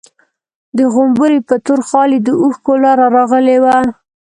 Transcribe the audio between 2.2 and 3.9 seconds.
د اوښکو لاره راغلې وه.